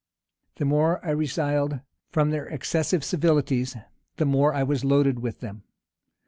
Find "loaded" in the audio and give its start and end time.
4.83-5.19